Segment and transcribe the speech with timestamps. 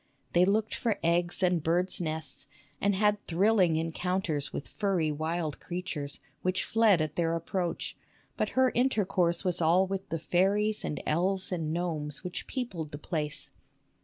[0.33, 2.47] They looked for eggs and birds' nests,
[2.81, 7.95] and had thrilling encounters with furry wild creatures, which fled at their approach;
[8.35, 12.91] but her inter course was all with the fairies and elves and gnomes which peopled
[12.93, 13.51] the place.